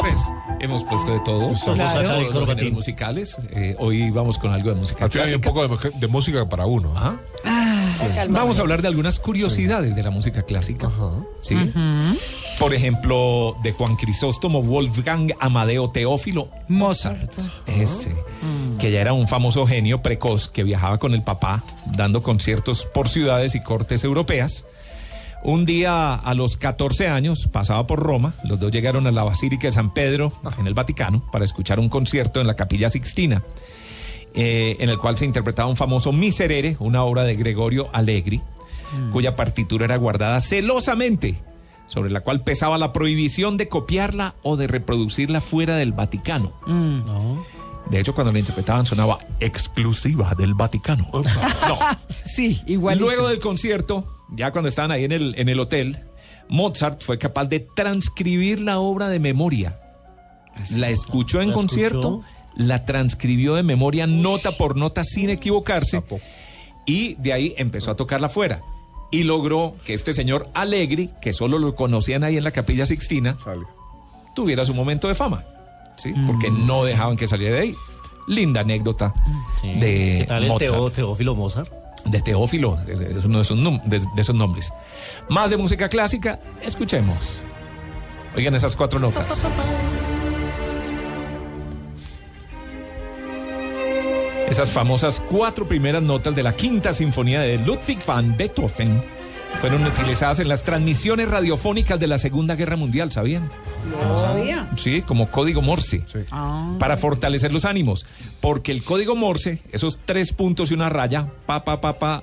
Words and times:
Pues, 0.00 0.20
hemos 0.60 0.84
puesto 0.84 1.12
de 1.12 1.20
todo. 1.20 1.52
Claro. 1.52 1.76
Todos 1.76 1.92
Claro. 1.92 2.30
los 2.40 2.48
géneros 2.48 2.72
musicales. 2.72 3.36
Eh, 3.50 3.76
hoy 3.78 4.10
vamos 4.10 4.38
con 4.38 4.52
algo 4.52 4.70
de 4.70 4.74
música 4.76 5.04
Al 5.04 5.10
final 5.10 5.28
hay 5.28 5.34
un 5.34 5.40
poco 5.40 5.66
de, 5.66 5.90
de 5.98 6.06
música 6.08 6.48
para 6.48 6.66
uno. 6.66 6.92
Ajá. 6.96 7.16
Vamos 8.28 8.58
a 8.58 8.60
hablar 8.62 8.82
de 8.82 8.88
algunas 8.88 9.18
curiosidades 9.18 9.94
de 9.96 10.02
la 10.02 10.10
música 10.10 10.42
clásica. 10.42 10.90
¿sí? 11.40 11.56
Por 12.58 12.74
ejemplo, 12.74 13.56
de 13.62 13.72
Juan 13.72 13.96
Crisóstomo 13.96 14.62
Wolfgang 14.62 15.32
Amadeo 15.40 15.90
Teófilo 15.90 16.48
Mozart. 16.68 17.32
Ese. 17.66 18.14
Que 18.78 18.90
ya 18.90 19.00
era 19.00 19.12
un 19.12 19.28
famoso 19.28 19.66
genio 19.66 20.02
precoz 20.02 20.48
que 20.48 20.62
viajaba 20.62 20.98
con 20.98 21.14
el 21.14 21.22
papá 21.22 21.62
dando 21.86 22.22
conciertos 22.22 22.84
por 22.84 23.08
ciudades 23.08 23.54
y 23.54 23.60
cortes 23.62 24.04
europeas. 24.04 24.66
Un 25.42 25.64
día 25.64 26.14
a 26.14 26.34
los 26.34 26.56
14 26.56 27.08
años 27.08 27.48
pasaba 27.52 27.86
por 27.86 28.00
Roma, 28.00 28.34
los 28.44 28.58
dos 28.58 28.72
llegaron 28.72 29.06
a 29.06 29.12
la 29.12 29.22
Basílica 29.22 29.68
de 29.68 29.72
San 29.72 29.92
Pedro 29.94 30.32
en 30.58 30.66
el 30.66 30.74
Vaticano 30.74 31.24
para 31.30 31.44
escuchar 31.44 31.78
un 31.78 31.88
concierto 31.88 32.40
en 32.40 32.46
la 32.46 32.56
Capilla 32.56 32.88
Sixtina 32.88 33.42
eh, 34.38 34.76
en 34.80 34.90
el 34.90 34.98
cual 34.98 35.16
se 35.16 35.24
interpretaba 35.24 35.68
un 35.68 35.76
famoso 35.76 36.12
Miserere, 36.12 36.76
una 36.78 37.02
obra 37.04 37.24
de 37.24 37.36
Gregorio 37.36 37.88
Allegri, 37.94 38.42
cuya 39.10 39.34
partitura 39.34 39.86
era 39.86 39.96
guardada 39.96 40.40
celosamente, 40.40 41.42
sobre 41.86 42.10
la 42.10 42.20
cual 42.20 42.44
pesaba 42.44 42.76
la 42.76 42.92
prohibición 42.92 43.56
de 43.56 43.68
copiarla 43.68 44.34
o 44.42 44.56
de 44.56 44.66
reproducirla 44.66 45.40
fuera 45.40 45.76
del 45.76 45.92
Vaticano. 45.92 46.52
De 47.90 47.98
hecho, 47.98 48.14
cuando 48.14 48.32
la 48.32 48.38
interpretaban 48.40 48.84
sonaba 48.84 49.18
exclusiva 49.40 50.34
del 50.36 50.54
Vaticano. 50.54 51.08
No. 51.12 51.22
Sí, 52.26 52.60
igual. 52.66 52.98
Luego 52.98 53.28
del 53.28 53.38
concierto, 53.38 54.15
ya 54.34 54.50
cuando 54.52 54.68
estaban 54.68 54.90
ahí 54.90 55.04
en 55.04 55.12
el, 55.12 55.34
en 55.38 55.48
el 55.48 55.60
hotel, 55.60 55.98
Mozart 56.48 57.02
fue 57.02 57.18
capaz 57.18 57.46
de 57.46 57.60
transcribir 57.60 58.60
la 58.60 58.78
obra 58.78 59.08
de 59.08 59.18
memoria. 59.18 59.78
La 60.76 60.88
escuchó 60.88 61.40
en 61.40 61.48
¿La 61.48 61.54
concierto, 61.54 62.22
la 62.56 62.84
transcribió 62.84 63.54
de 63.54 63.62
memoria 63.62 64.06
nota 64.06 64.52
por 64.52 64.76
nota 64.76 65.04
sin 65.04 65.28
equivocarse 65.30 65.98
Sapo. 65.98 66.20
y 66.86 67.14
de 67.14 67.32
ahí 67.32 67.54
empezó 67.58 67.90
a 67.90 67.96
tocarla 67.96 68.28
fuera. 68.28 68.62
Y 69.12 69.22
logró 69.22 69.76
que 69.84 69.94
este 69.94 70.14
señor 70.14 70.48
Allegri, 70.54 71.10
que 71.20 71.32
solo 71.32 71.58
lo 71.58 71.74
conocían 71.76 72.24
ahí 72.24 72.36
en 72.36 72.44
la 72.44 72.50
Capilla 72.50 72.86
Sixtina, 72.86 73.36
Sale. 73.44 73.66
tuviera 74.34 74.64
su 74.64 74.74
momento 74.74 75.08
de 75.08 75.14
fama. 75.14 75.44
¿sí? 75.96 76.12
Porque 76.26 76.50
no 76.50 76.84
dejaban 76.84 77.16
que 77.16 77.28
saliera 77.28 77.56
de 77.56 77.62
ahí. 77.62 77.74
Linda 78.26 78.62
anécdota 78.62 79.14
de 79.62 80.16
¿Qué 80.20 80.24
tal 80.26 80.42
el 80.42 80.48
Mozart 80.48 80.94
Teófilo 80.94 81.34
Mozart? 81.36 81.70
De 82.10 82.22
Teófilo, 82.22 82.78
es 82.86 83.24
uno 83.24 83.38
de 83.38 83.42
esos, 83.42 83.58
de 83.88 84.22
esos 84.22 84.34
nombres. 84.34 84.72
Más 85.28 85.50
de 85.50 85.56
música 85.56 85.88
clásica, 85.88 86.40
escuchemos. 86.62 87.44
Oigan 88.36 88.54
esas 88.54 88.76
cuatro 88.76 88.98
notas. 88.98 89.46
Esas 94.48 94.70
famosas 94.70 95.20
cuatro 95.28 95.66
primeras 95.66 96.02
notas 96.02 96.34
de 96.34 96.42
la 96.42 96.54
quinta 96.54 96.94
sinfonía 96.94 97.40
de 97.40 97.58
Ludwig 97.58 98.04
van 98.06 98.36
Beethoven 98.36 99.15
fueron 99.60 99.84
utilizadas 99.86 100.38
en 100.40 100.48
las 100.48 100.62
transmisiones 100.62 101.28
radiofónicas 101.28 101.98
de 101.98 102.06
la 102.06 102.18
Segunda 102.18 102.54
Guerra 102.56 102.76
Mundial, 102.76 103.10
¿sabían? 103.12 103.50
No 103.90 104.16
sabía. 104.18 104.68
Sí, 104.76 105.02
como 105.02 105.30
código 105.30 105.62
Morse 105.62 106.04
Ah. 106.30 106.74
para 106.78 106.96
fortalecer 106.96 107.52
los 107.52 107.64
ánimos. 107.64 108.06
Porque 108.40 108.72
el 108.72 108.82
código 108.84 109.14
Morse, 109.16 109.62
esos 109.72 109.98
tres 110.04 110.32
puntos 110.32 110.70
y 110.70 110.74
una 110.74 110.88
raya, 110.88 111.28
pa, 111.46 111.64
pa, 111.64 111.80
pa, 111.80 111.98
pa, 111.98 112.22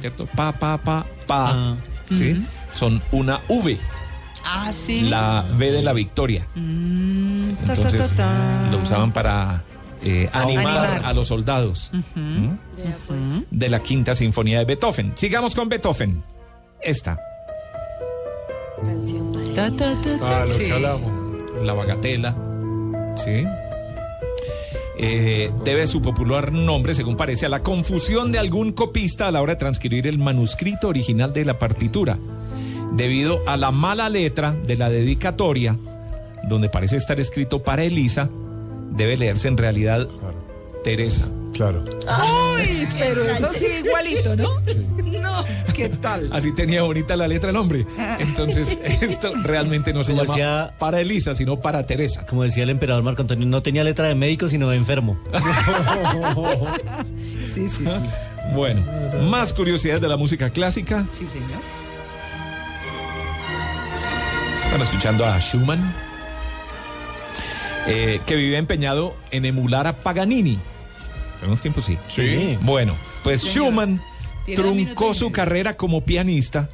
¿cierto? 0.00 0.26
Pa, 0.26 0.52
pa, 0.52 0.78
pa, 0.78 1.06
pa, 1.26 1.50
Ah. 1.50 1.76
¿sí? 2.12 2.44
Son 2.72 3.02
una 3.12 3.40
V, 3.48 3.78
Ah, 4.44 4.72
sí. 4.72 5.02
la 5.02 5.44
V 5.56 5.72
de 5.72 5.82
la 5.82 5.92
victoria. 5.92 6.46
Mm, 6.54 7.54
ta, 7.56 7.66
ta, 7.66 7.72
Entonces 7.74 8.10
ta, 8.10 8.16
ta. 8.16 8.68
lo 8.70 8.78
usaban 8.82 9.12
para 9.12 9.64
eh, 10.02 10.30
animar, 10.32 10.66
Animar. 10.86 11.02
a 11.04 11.12
los 11.12 11.28
soldados 11.28 11.90
¿Mm? 12.14 12.52
de 13.50 13.68
la 13.68 13.80
quinta 13.80 14.14
sinfonía 14.14 14.58
de 14.60 14.64
Beethoven. 14.64 15.12
Sigamos 15.14 15.54
con 15.54 15.68
Beethoven. 15.68 16.22
Esta, 16.82 17.18
Ta, 19.54 19.70
ta, 19.70 19.94
ta, 20.02 20.18
ta. 20.18 20.42
Ah, 20.42 20.44
lo 20.46 20.54
Sí. 20.54 20.64
que 20.64 20.72
hablamos. 20.72 21.10
la 21.62 21.74
bagatela, 21.74 22.34
¿sí? 23.16 23.44
Eh, 24.96 25.50
debe 25.64 25.86
su 25.86 26.00
popular 26.00 26.52
nombre, 26.52 26.94
según 26.94 27.16
parece, 27.16 27.44
a 27.46 27.48
la 27.50 27.62
confusión 27.62 28.32
de 28.32 28.38
algún 28.38 28.72
copista 28.72 29.28
a 29.28 29.30
la 29.30 29.42
hora 29.42 29.54
de 29.54 29.58
transcribir 29.58 30.06
el 30.06 30.18
manuscrito 30.18 30.88
original 30.88 31.32
de 31.34 31.44
la 31.44 31.58
partitura, 31.58 32.16
debido 32.92 33.40
a 33.46 33.56
la 33.58 33.70
mala 33.70 34.08
letra 34.08 34.52
de 34.52 34.76
la 34.76 34.88
dedicatoria, 34.88 35.76
donde 36.48 36.70
parece 36.70 36.96
estar 36.96 37.20
escrito 37.20 37.62
para 37.62 37.82
Elisa, 37.82 38.30
debe 38.92 39.16
leerse 39.18 39.48
en 39.48 39.58
realidad 39.58 40.08
Teresa. 40.82 41.26
Claro. 41.52 41.84
Ay, 42.06 42.88
pero 42.98 43.24
eso 43.26 43.48
sí 43.50 43.66
igualito, 43.84 44.34
¿no? 44.36 44.60
No, 45.30 45.44
¿qué 45.74 45.88
tal? 45.88 46.28
Así 46.32 46.52
tenía 46.52 46.82
bonita 46.82 47.16
la 47.16 47.28
letra 47.28 47.50
el 47.50 47.56
hombre. 47.56 47.86
Entonces, 48.18 48.76
esto 49.00 49.32
realmente 49.44 49.92
no 49.92 50.02
se 50.04 50.12
Como 50.12 50.24
llama 50.24 50.34
decía- 50.34 50.74
para 50.78 51.00
Elisa, 51.00 51.34
sino 51.34 51.60
para 51.60 51.86
Teresa. 51.86 52.26
Como 52.26 52.42
decía 52.42 52.62
el 52.64 52.70
emperador 52.70 53.02
Marco 53.02 53.22
Antonio, 53.22 53.46
no 53.46 53.62
tenía 53.62 53.84
letra 53.84 54.08
de 54.08 54.14
médico, 54.14 54.48
sino 54.48 54.68
de 54.68 54.76
enfermo. 54.76 55.18
Sí, 57.52 57.68
sí, 57.68 57.84
sí. 57.84 58.00
Bueno, 58.54 58.82
más 59.28 59.52
curiosidades 59.52 60.00
de 60.00 60.06
la 60.08 60.16
música 60.16 60.50
clásica. 60.50 61.04
Sí, 61.10 61.26
señor. 61.26 61.60
Están 64.66 64.80
escuchando 64.82 65.26
a 65.26 65.38
Schumann, 65.40 65.92
eh, 67.88 68.20
que 68.26 68.36
vive 68.36 68.56
empeñado 68.56 69.16
en 69.32 69.44
emular 69.46 69.88
a 69.88 69.94
Paganini. 69.96 70.60
En 71.42 71.48
unos 71.48 71.60
tiempos 71.60 71.86
sí. 71.86 71.98
Sí. 72.08 72.56
Bueno, 72.60 72.94
pues 73.24 73.42
Schumann 73.42 74.00
truncó 74.54 75.14
su 75.14 75.32
carrera 75.32 75.76
como 75.76 76.04
pianista 76.04 76.68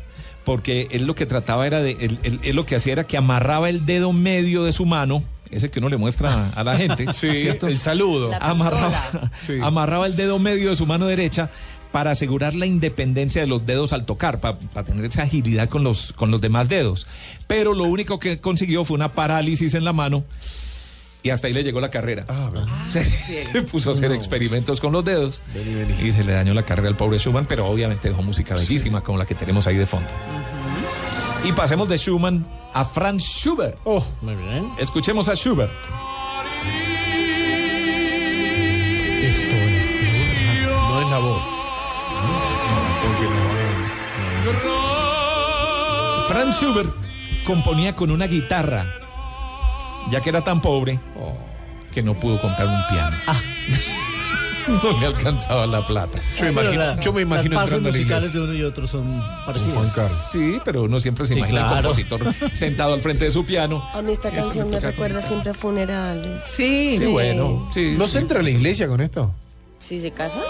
porque 0.44 0.86
él 0.92 1.06
lo 1.06 1.14
que 1.16 1.26
trataba 1.26 1.66
era 1.66 1.82
de, 1.82 1.92
él, 2.00 2.18
él- 2.22 2.38
él 2.42 2.54
lo 2.56 2.64
que 2.66 2.76
hacía 2.76 2.92
era 2.92 3.04
que 3.04 3.16
amarraba 3.16 3.68
el 3.68 3.84
dedo 3.84 4.12
medio 4.12 4.62
de 4.62 4.72
su 4.72 4.86
mano, 4.86 5.24
ese 5.50 5.70
que 5.70 5.80
uno 5.80 5.88
le 5.88 5.96
muestra 5.96 6.50
a 6.50 6.62
la 6.62 6.76
gente, 6.76 7.06
Sí, 7.12 7.38
¿cierto? 7.40 7.66
el 7.66 7.78
saludo. 7.78 8.30
Amarraba, 8.40 9.30
Sí. 9.44 9.54
amarraba 9.60 10.06
el 10.06 10.14
dedo 10.14 10.38
medio 10.38 10.70
de 10.70 10.76
su 10.76 10.86
mano 10.86 11.06
derecha 11.06 11.50
para 11.90 12.12
asegurar 12.12 12.54
la 12.54 12.66
independencia 12.66 13.40
de 13.40 13.48
los 13.48 13.66
dedos 13.66 13.92
al 13.92 14.04
tocar, 14.04 14.38
para 14.40 14.58
tener 14.84 15.04
esa 15.06 15.22
agilidad 15.22 15.68
con 15.68 15.82
los, 15.82 16.12
con 16.12 16.30
los 16.30 16.40
demás 16.40 16.68
dedos. 16.68 17.06
Pero 17.48 17.74
lo 17.74 17.84
único 17.84 18.20
que 18.20 18.38
consiguió 18.40 18.84
fue 18.84 18.94
una 18.96 19.14
parálisis 19.14 19.74
en 19.74 19.84
la 19.84 19.92
mano 19.92 20.24
y 21.22 21.30
hasta 21.30 21.46
ahí 21.48 21.52
le 21.52 21.62
llegó 21.64 21.80
la 21.80 21.90
carrera. 21.90 22.24
Ah. 22.28 22.50
Se, 22.90 23.04
se 23.04 23.62
puso 23.62 23.90
a 23.90 23.92
hacer 23.94 24.12
experimentos 24.12 24.80
con 24.80 24.92
los 24.92 25.04
dedos 25.04 25.42
Vení, 25.54 25.74
vení. 25.74 25.94
y 26.08 26.12
se 26.12 26.22
le 26.22 26.32
dañó 26.32 26.54
la 26.54 26.62
carrera 26.64 26.88
al 26.88 26.96
pobre 26.96 27.18
Schumann, 27.18 27.46
pero 27.46 27.66
obviamente 27.66 28.08
dejó 28.08 28.22
música 28.22 28.54
bellísima 28.54 29.02
como 29.02 29.18
la 29.18 29.26
que 29.26 29.34
tenemos 29.34 29.66
ahí 29.66 29.76
de 29.76 29.86
fondo. 29.86 30.08
Y 31.44 31.52
pasemos 31.52 31.88
de 31.88 31.96
Schumann 31.98 32.46
a 32.72 32.84
Franz 32.84 33.22
Schubert. 33.22 33.76
Oh, 33.84 34.04
Muy 34.22 34.34
bien. 34.36 34.70
Escuchemos 34.78 35.28
a 35.28 35.34
Schubert. 35.36 35.72
Esto 39.22 39.46
es 39.46 39.90
no 40.70 41.00
es 41.02 41.10
la 41.10 41.18
voz. 41.18 41.42
Porque 43.02 43.26
no. 44.66 46.26
Franz 46.28 46.56
Schubert 46.56 46.90
componía 47.46 47.94
con 47.94 48.10
una 48.10 48.26
guitarra, 48.26 48.92
ya 50.10 50.20
que 50.20 50.28
era 50.30 50.42
tan 50.42 50.60
pobre 50.60 50.98
que 51.92 52.02
no 52.02 52.14
pudo 52.18 52.40
comprar 52.40 52.66
un 52.68 52.86
piano. 52.88 53.16
no 54.82 54.98
le 55.00 55.06
alcanzaba 55.06 55.66
la 55.66 55.86
plata. 55.86 56.18
Yo 56.36 56.44
me 56.44 56.50
imagino, 56.50 56.84
la- 56.84 57.00
yo 57.00 57.12
me 57.12 57.22
imagino 57.22 57.54
las 57.54 57.64
entrando 57.72 57.90
musicales 57.90 58.32
de 58.32 58.40
uno 58.40 58.52
y 58.54 58.62
otro 58.64 58.86
son 58.86 59.22
parecidos. 59.46 60.10
Sí, 60.30 60.58
pero 60.64 60.82
uno 60.84 60.98
siempre 61.00 61.26
se 61.26 61.34
Sí, 61.34 61.38
imagina 61.38 61.60
claro. 61.60 61.76
el 61.76 61.82
compositor 61.84 62.34
sentado 62.54 62.94
al 62.94 63.00
frente 63.02 63.24
de 63.26 63.30
su 63.30 63.44
piano. 63.46 63.88
A 63.94 64.02
mí 64.02 64.12
esta 64.12 64.30
canción 64.32 64.68
me 64.70 64.80
recuerda 64.80 65.22
siempre 65.22 65.50
a 65.50 65.54
funerales. 65.54 66.42
Sí, 66.44 66.96
Sí, 66.98 67.06
bueno, 67.06 67.68
sí. 67.72 67.94
¿No 67.96 68.06
sí. 68.06 68.12
se 68.14 68.18
entra 68.18 68.40
a 68.40 68.42
la 68.42 68.50
iglesia 68.50 68.88
con 68.88 69.00
esto? 69.00 69.32
¿Si 69.80 70.00
se 70.00 70.10
casa? 70.10 70.40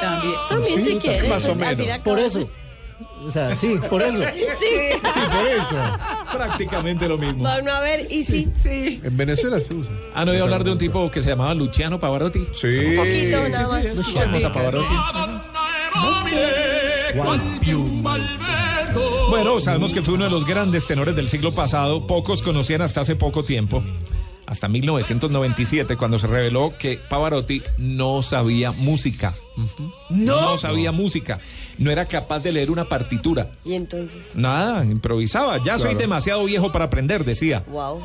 también. 0.00 0.34
También 0.50 0.82
si 0.82 0.96
quiere. 0.96 1.26
más 1.28 1.44
o 1.46 1.54
pues, 1.54 1.68
al 1.68 1.76
menos. 1.78 1.94
al 1.94 2.02
Por 2.02 2.18
eso. 2.18 2.48
O 3.24 3.30
sea, 3.30 3.56
sí, 3.56 3.78
por 3.90 4.02
eso. 4.02 4.22
Sí, 4.22 4.70
por 5.02 5.46
eso. 5.46 5.76
Prácticamente 6.32 7.08
lo 7.08 7.18
mismo. 7.18 7.44
Va 7.44 7.58
uno 7.60 7.72
a 7.72 7.80
ver 7.80 8.06
y 8.10 8.24
sí. 8.24 8.48
Sí. 8.54 9.00
En 9.02 9.16
Venezuela 9.16 9.60
se 9.60 9.74
usa. 9.74 9.92
¿Han 10.14 10.28
oído 10.28 10.44
hablar 10.44 10.64
de 10.64 10.72
un 10.72 10.78
tipo 10.78 11.10
que 11.10 11.20
se 11.22 11.30
llamaba 11.30 11.54
Luciano 11.54 11.98
Pavarotti? 11.98 12.46
Sí. 12.52 12.68
Un 12.68 12.96
poquito 12.96 13.48
nada 13.48 13.68
más. 13.68 13.84
Escuchamos 13.84 14.44
a 14.44 14.52
Pavarotti. 14.52 14.94
Bueno, 19.28 19.60
sabemos 19.60 19.92
que 19.92 20.02
fue 20.02 20.14
uno 20.14 20.24
de 20.24 20.30
los 20.30 20.46
grandes 20.46 20.86
tenores 20.86 21.14
del 21.16 21.28
siglo 21.28 21.52
pasado. 21.52 22.06
Pocos 22.06 22.42
conocían 22.42 22.82
hasta 22.82 23.02
hace 23.02 23.16
poco 23.16 23.44
tiempo, 23.44 23.82
hasta 24.46 24.68
1997, 24.68 25.96
cuando 25.96 26.18
se 26.18 26.26
reveló 26.26 26.72
que 26.78 26.98
Pavarotti 26.98 27.62
no 27.78 28.22
sabía 28.22 28.72
música. 28.72 29.34
No 30.10 30.56
sabía 30.56 30.92
música. 30.92 31.40
No 31.78 31.90
era 31.90 32.04
capaz 32.06 32.40
de 32.40 32.52
leer 32.52 32.70
una 32.70 32.88
partitura. 32.88 33.50
Y 33.64 33.74
entonces, 33.74 34.32
Nada, 34.36 34.84
improvisaba. 34.84 35.62
Ya 35.62 35.78
soy 35.78 35.94
demasiado 35.94 36.44
viejo 36.44 36.72
para 36.72 36.86
aprender, 36.86 37.24
decía. 37.24 37.64
wow. 37.68 38.02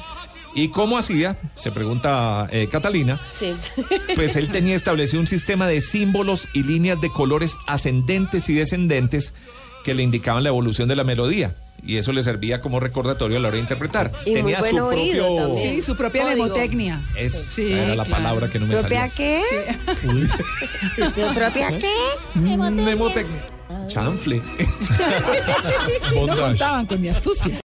¿Y 0.53 0.67
cómo 0.67 0.97
hacía? 0.97 1.39
Se 1.55 1.71
pregunta 1.71 2.45
eh, 2.51 2.67
Catalina. 2.69 3.21
Sí. 3.35 3.53
Pues 4.15 4.35
él 4.35 4.51
tenía 4.51 4.75
establecido 4.75 5.21
un 5.21 5.27
sistema 5.27 5.65
de 5.65 5.79
símbolos 5.79 6.49
y 6.53 6.63
líneas 6.63 6.99
de 6.99 7.09
colores 7.09 7.55
ascendentes 7.67 8.49
y 8.49 8.53
descendentes 8.55 9.33
que 9.85 9.93
le 9.93 10.03
indicaban 10.03 10.43
la 10.43 10.49
evolución 10.49 10.89
de 10.89 10.95
la 10.97 11.05
melodía. 11.05 11.55
Y 11.83 11.97
eso 11.97 12.11
le 12.11 12.21
servía 12.21 12.61
como 12.61 12.79
recordatorio 12.79 13.37
a 13.37 13.39
la 13.39 13.47
hora 13.47 13.55
de 13.55 13.61
interpretar. 13.61 14.11
Y 14.25 14.31
muy 14.31 14.39
tenía 14.41 14.59
buen 14.59 14.71
su 14.75 14.83
oído 14.85 15.25
propio. 15.25 15.43
también. 15.47 15.75
Sí, 15.75 15.81
su 15.81 15.95
propia 15.95 16.21
Código. 16.23 16.43
mnemotecnia. 16.45 17.05
Esa 17.15 17.37
Sí, 17.37 17.73
era 17.73 17.95
la 17.95 18.03
claro. 18.05 18.23
palabra 18.23 18.49
que 18.49 18.59
no 18.59 18.67
me 18.67 18.73
¿Propia 18.75 18.99
salió. 19.09 19.13
qué? 19.15 19.41
¿Su 21.15 21.33
propia 21.33 21.79
qué? 21.79 21.93
Mnemotecnia. 22.35 23.47
Chanfle. 23.87 24.41
Bondage. 26.13 26.39
Contaban 26.41 26.85
con 26.85 27.01
mi 27.01 27.09
astucia. 27.09 27.57